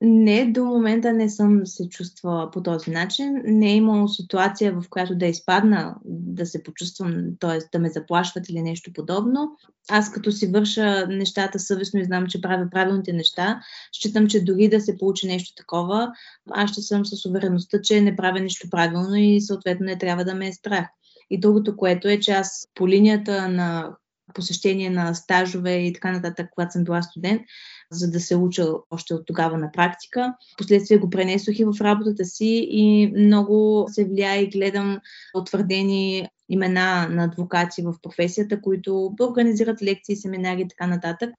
[0.06, 3.42] Не, до момента не съм се чувствала по този начин.
[3.46, 7.60] Не е имало ситуация, в която да изпадна, да се почувствам, т.е.
[7.72, 9.52] да ме заплашват или нещо подобно.
[9.90, 13.62] Аз като си върша нещата съвестно и знам, че правя правилните неща,
[13.92, 16.12] считам, че дори да се получи нещо такова,
[16.52, 20.36] аз ще съм с увереността, че не правя нищо правилно и съответно не трябва да
[20.36, 20.88] ме е страх.
[21.30, 23.96] И другото, което е, че аз по линията на
[24.34, 27.42] посещение на стажове и така нататък, когато съм била студент,
[27.94, 30.34] за да се уча още от тогава на практика.
[30.58, 35.00] Последствие го пренесох и в работата си и много се влияе и гледам
[35.36, 41.30] утвърдени имена на адвокати в професията, които организират лекции, семинари и така нататък.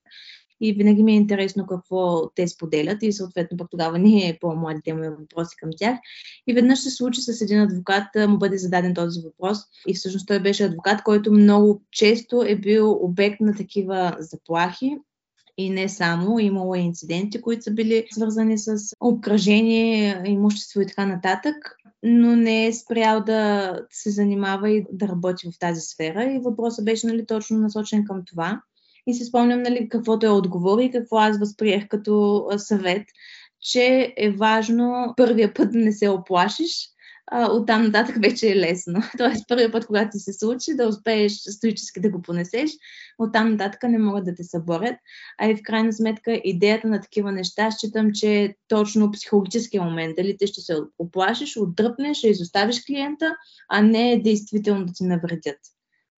[0.61, 5.11] И винаги ми е интересно какво те споделят и съответно пък тогава ние по-младите имаме
[5.11, 5.99] въпроси към тях.
[6.47, 10.41] И веднъж се случи с един адвокат, му бъде зададен този въпрос и всъщност той
[10.41, 14.97] беше адвокат, който много често е бил обект на такива заплахи
[15.57, 16.39] и не само.
[16.39, 21.55] Имало е инциденти, които са били свързани с обкръжение, имущество и така нататък,
[22.03, 26.25] но не е спрял да се занимава и да работи в тази сфера.
[26.25, 28.61] И въпросът беше нали, точно насочен към това.
[29.07, 33.03] И си спомням нали, каквото е отговори и какво аз възприех като съвет,
[33.61, 36.89] че е важно първия път да не се оплашиш,
[37.27, 39.03] а, оттам нататък вече е лесно.
[39.19, 42.71] Тоест, първият път, когато ти се случи, да успееш стоически да го понесеш,
[43.19, 44.97] оттам нататък не могат да те съборят.
[45.39, 50.17] А и в крайна сметка, идеята на такива неща, считам, че е точно психологическия момент.
[50.17, 53.37] Дали ти ще се оплашиш, отдръпнеш, ще изоставиш клиента,
[53.69, 55.59] а не действително да ти навредят.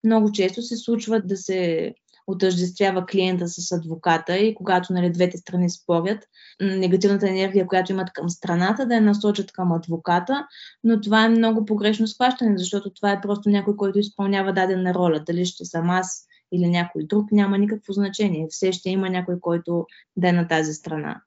[0.03, 1.93] Много често се случва да се
[2.27, 6.19] отъждествява клиента с адвоката и когато нали, двете страни спорят,
[6.61, 10.47] негативната енергия, която имат към страната, да я насочат към адвоката,
[10.83, 15.19] но това е много погрешно схващане, защото това е просто някой, който изпълнява дадена роля.
[15.19, 18.47] Дали ще съм аз или някой друг, няма никакво значение.
[18.49, 19.85] Все ще има някой, който
[20.17, 21.21] да е на тази страна.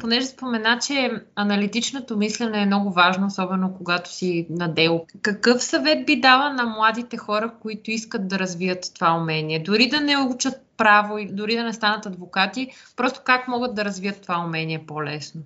[0.00, 5.06] Понеже спомена, че аналитичното мислене е много важно, особено когато си на дело.
[5.22, 9.62] Какъв съвет би дала на младите хора, които искат да развият това умение?
[9.62, 14.20] Дори да не учат право, дори да не станат адвокати, просто как могат да развият
[14.20, 15.42] това умение по-лесно?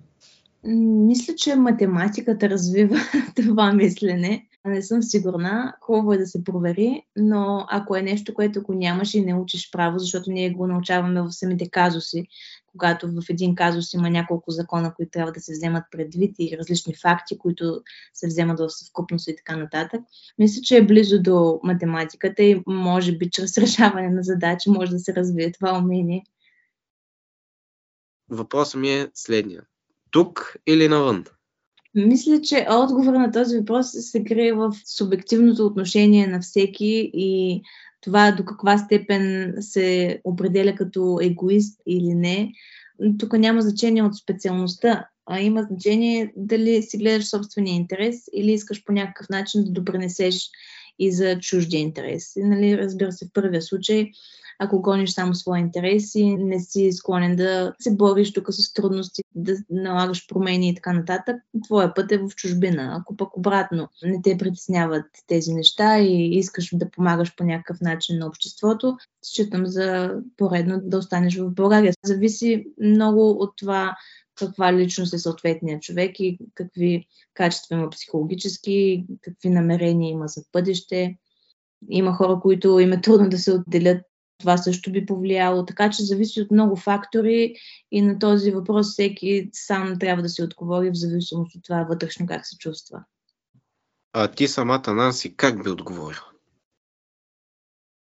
[0.63, 2.97] Мисля, че математиката развива
[3.35, 4.47] това мислене.
[4.65, 5.73] Не съм сигурна.
[5.81, 9.71] Хубаво е да се провери, но ако е нещо, което го нямаш и не учиш
[9.71, 12.27] право, защото ние го научаваме в самите казуси,
[12.77, 16.95] когато в един казус има няколко закона, които трябва да се вземат предвид и различни
[16.95, 17.81] факти, които
[18.13, 20.01] се вземат в съвкупност и така нататък.
[20.37, 24.99] Мисля, че е близо до математиката и може би чрез решаване на задачи може да
[24.99, 26.23] се развие това умение.
[28.29, 29.61] Въпросът ми е следния.
[30.11, 31.25] Тук или навън?
[31.95, 37.61] Мисля, че отговор на този въпрос се крие в субективното отношение на всеки и
[38.01, 42.53] това до каква степен се определя като егоист или не.
[43.19, 48.83] Тук няма значение от специалността, а има значение дали си гледаш собствения интерес или искаш
[48.85, 50.49] по някакъв начин да допренесеш
[50.99, 52.35] и за чуждия интерес.
[52.35, 54.11] И, нали, разбира се, в първия случай
[54.59, 59.21] ако гониш само своя интерес и не си склонен да се бориш тук с трудности,
[59.35, 62.97] да налагаш промени и така нататък, твоя път е в чужбина.
[63.01, 68.17] Ако пък обратно не те притесняват тези неща и искаш да помагаш по някакъв начин
[68.17, 71.93] на обществото, считам за поредно да останеш в България.
[72.05, 73.95] Зависи много от това
[74.35, 81.17] каква личност е съответният човек и какви качества има психологически, какви намерения има за бъдеще.
[81.89, 84.01] Има хора, които им е трудно да се отделят
[84.37, 85.65] това също би повлияло.
[85.65, 87.55] Така че зависи от много фактори
[87.91, 92.25] и на този въпрос всеки сам трябва да си отговори в зависимост от това вътрешно
[92.25, 93.03] как се чувства.
[94.13, 96.31] А ти самата, Нанси, как би отговорила?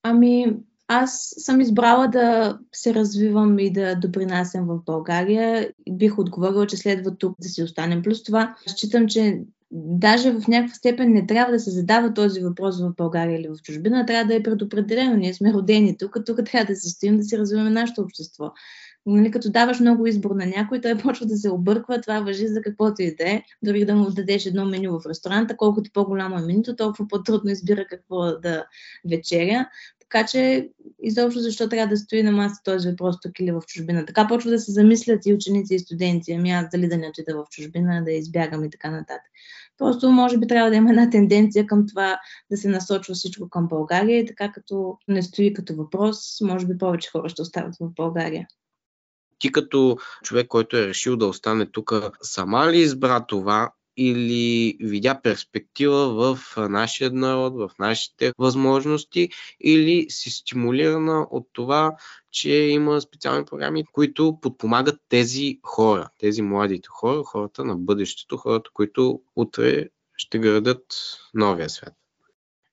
[0.04, 0.58] Ами,
[0.88, 5.74] аз съм избрала да се развивам и да допринасям в България.
[5.92, 8.02] Бих отговорила, че следва тук да си останем.
[8.02, 9.42] Плюс това, считам, че
[9.72, 13.62] даже в някаква степен не трябва да се задава този въпрос в България или в
[13.64, 15.16] чужбина, трябва да е предопределено.
[15.16, 18.52] Ние сме родени тук, тук трябва да се стоим да си развиваме нашето общество.
[19.08, 22.62] Нали, като даваш много избор на някой, той почва да се обърква, това въжи за
[22.62, 23.44] каквото и да е.
[23.64, 27.86] Дори да му дадеш едно меню в ресторанта, колкото по-голямо е менюто, толкова по-трудно избира
[27.90, 28.66] какво да
[29.10, 29.70] вечеря.
[30.16, 30.70] Така че,
[31.04, 34.06] изобщо защо трябва да стои на маса този въпрос тук или в чужбина.
[34.06, 36.32] Така почва да се замислят и ученици и студенти.
[36.32, 39.32] Ами аз дали да не отида в чужбина, да избягам и така нататък.
[39.78, 42.20] Просто може би трябва да има една тенденция към това
[42.52, 46.78] да се насочва всичко към България и така като не стои като въпрос, може би
[46.78, 48.48] повече хора ще остават в България.
[49.40, 55.22] Ти като човек, който е решил да остане тук, сама ли избра това или видя
[55.22, 56.40] перспектива в
[56.70, 59.30] нашия народ, в нашите възможности,
[59.60, 61.96] или си стимулирана от това,
[62.32, 68.70] че има специални програми, които подпомагат тези хора, тези младите хора, хората на бъдещето, хората,
[68.74, 70.86] които утре ще градат
[71.34, 71.94] новия свят.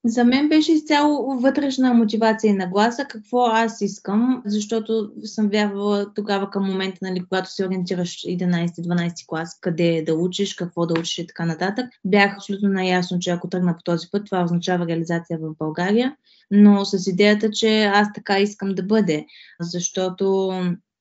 [0.05, 6.51] За мен беше изцяло вътрешна мотивация и нагласа какво аз искам, защото съм вярвала тогава
[6.51, 11.27] към момента, нали, когато се ориентираш 11-12 клас, къде да учиш, какво да учиш и
[11.27, 11.87] така нататък.
[12.05, 16.17] Бях абсолютно наясно, че ако тръгна по този път, това означава реализация в България,
[16.51, 19.27] но с идеята, че аз така искам да бъде,
[19.61, 20.53] защото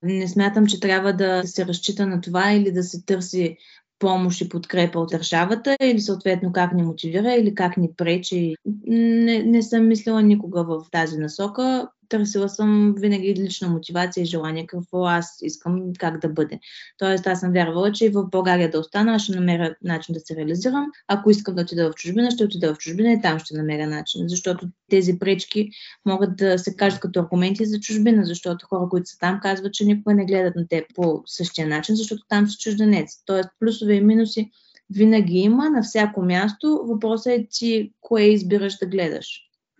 [0.03, 3.57] не смятам, че трябва да се разчита на това или да се търси
[4.01, 8.55] помощ и подкрепа от държавата или съответно как ни мотивира или как ни пречи.
[8.87, 14.67] Не, не съм мислила никога в тази насока търсила съм винаги лична мотивация и желание
[14.67, 16.59] какво аз искам как да бъде.
[16.97, 20.35] Тоест аз съм вярвала, че и в България да остана, ще намеря начин да се
[20.35, 20.91] реализирам.
[21.07, 24.29] Ако искам да отида в чужбина, ще отида в чужбина и там ще намеря начин.
[24.29, 25.69] Защото тези пречки
[26.05, 29.85] могат да се кажат като аргументи за чужбина, защото хора, които са там, казват, че
[29.85, 33.23] никога не гледат на теб по същия начин, защото там си чужденец.
[33.25, 34.51] Тоест плюсове и минуси
[34.89, 36.81] винаги има на всяко място.
[36.85, 39.27] Въпросът е ти кое избираш да гледаш.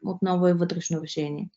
[0.06, 1.50] Отново е вътрешно решение.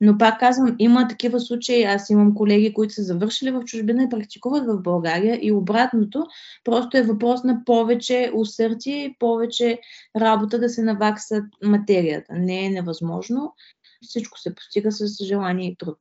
[0.00, 1.84] Но пак казвам, има такива случаи.
[1.84, 6.26] Аз имам колеги, които са завършили в чужбина и практикуват в България и обратното.
[6.64, 9.80] Просто е въпрос на повече усърдие и повече
[10.16, 12.32] работа да се наваксат материята.
[12.34, 13.54] Не е невъзможно.
[14.02, 15.98] Всичко се постига с желание и труд.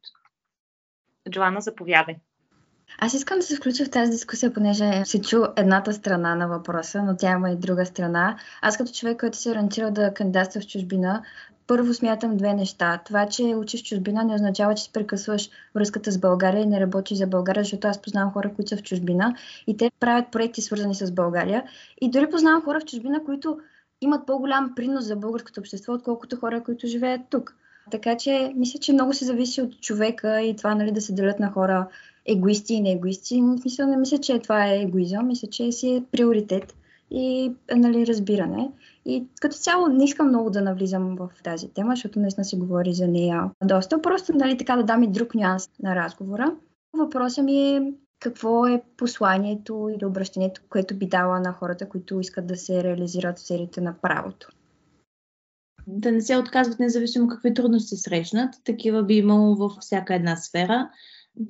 [1.32, 2.16] Джоана, заповядай.
[2.98, 7.04] Аз искам да се включа в тази дискусия, понеже се чу едната страна на въпроса,
[7.04, 8.38] но тя има и друга страна.
[8.62, 11.24] Аз като човек, който се е ориентира да кандидатства в чужбина,
[11.70, 13.02] първо смятам две неща.
[13.06, 17.18] Това, че учиш чужбина не означава, че си прекъсваш връзката с България и не работиш
[17.18, 19.36] за България, защото аз познавам хора, които са в чужбина
[19.68, 21.64] и те правят проекти свързани с България.
[22.02, 23.60] И дори познавам хора в чужбина, които
[24.02, 27.56] имат по-голям принос за българското общество, отколкото хора, които живеят тук.
[27.92, 31.40] Така че мисля, че много се зависи от човека и това нали, да се делят
[31.40, 31.88] на хора
[32.26, 33.42] егоисти и не егоисти.
[33.42, 36.76] Мисля, не мисля, че това е егоизъм, мисля, че си е приоритет
[37.12, 38.70] и нали, разбиране.
[39.10, 42.94] И като цяло не искам много да навлизам в тази тема, защото наистина си говори
[42.94, 44.02] за нея доста.
[44.02, 46.56] Просто нали, така да дам и друг нюанс на разговора.
[46.98, 52.48] Въпросът ми е какво е посланието или обращението, което би дала на хората, които искат
[52.48, 54.50] да се реализират в серията на правото?
[55.88, 58.56] Да не се отказват независимо какви трудности срещнат.
[58.64, 60.90] Такива би имало във всяка една сфера.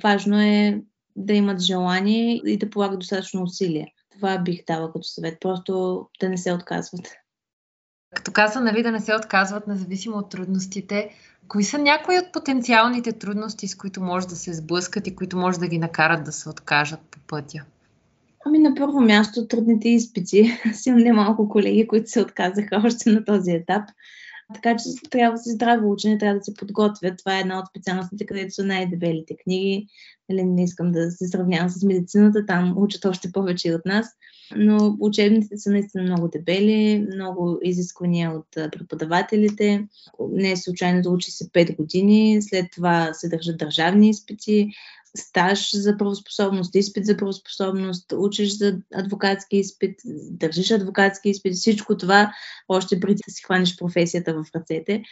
[0.03, 0.83] Важно е
[1.15, 3.87] да имат желание и да полагат достатъчно усилия.
[4.11, 5.37] Това бих дала като съвет.
[5.39, 7.07] Просто да не се отказват.
[8.15, 11.09] Като каза, нали, да не се отказват независимо от трудностите,
[11.47, 15.59] кои са някои от потенциалните трудности, с които може да се сблъскат и които може
[15.59, 17.63] да ги накарат да се откажат по пътя?
[18.45, 20.59] Ами на първо място трудните изпити.
[20.69, 23.83] Аз имам немалко колеги, които се отказаха още на този етап.
[24.53, 27.17] Така че трябва да се здраво учене, трябва да се подготвят.
[27.17, 29.87] Това е една от специалностите, където са най-дебелите книги.
[30.29, 34.07] Нали, не искам да се сравнявам с медицината, там учат още повече от нас.
[34.55, 39.87] Но учебниците са наистина много дебели, много изисквания от преподавателите.
[40.31, 44.69] Не е случайно да учи се 5 години, след това се държат държавни изпити,
[45.17, 49.99] стаж за правоспособност, изпит за правоспособност, учиш за адвокатски изпит,
[50.31, 52.33] държиш адвокатски изпит, всичко това
[52.67, 55.03] още преди да си хванеш професията в ръцете.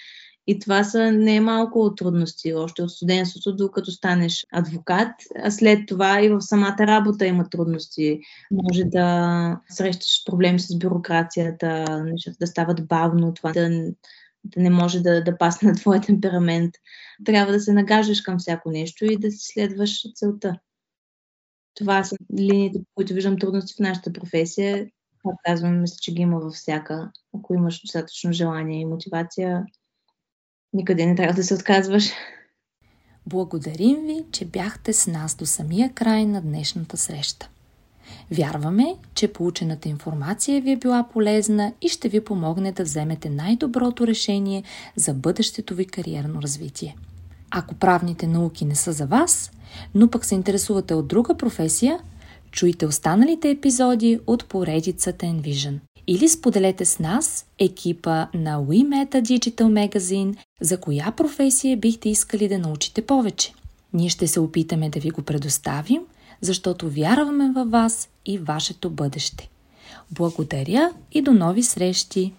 [0.49, 5.11] И това са не малко трудности, още от студентството, докато станеш адвокат.
[5.43, 8.19] А след това и в самата работа има трудности.
[8.51, 13.69] Може да срещаш проблеми с бюрокрацията, нещата да стават бавно, това да,
[14.43, 16.73] да не може да, да пасне на твоя темперамент.
[17.25, 20.59] Трябва да се нагаждаш към всяко нещо и да си следваш целта.
[21.73, 24.87] Това са линиите, по които виждам трудности в нашата професия.
[25.45, 27.11] Казвам, мисля, че ги има във всяка.
[27.33, 29.65] Ако имаш достатъчно желание и мотивация,
[30.73, 32.11] Никъде не трябва да се отказваш.
[33.25, 37.49] Благодарим ви, че бяхте с нас до самия край на днешната среща.
[38.31, 44.07] Вярваме, че получената информация ви е била полезна и ще ви помогне да вземете най-доброто
[44.07, 44.63] решение
[44.95, 46.95] за бъдещето ви кариерно развитие.
[47.51, 49.51] Ако правните науки не са за вас,
[49.95, 51.99] но пък се интересувате от друга професия,
[52.51, 55.79] чуйте останалите епизоди от поредицата Envision.
[56.07, 62.59] Или споделете с нас екипа на WeMeta Digital Magazine, за коя професия бихте искали да
[62.59, 63.53] научите повече.
[63.93, 66.01] Ние ще се опитаме да ви го предоставим,
[66.41, 69.49] защото вярваме във вас и вашето бъдеще.
[70.11, 72.33] Благодаря и до нови срещи!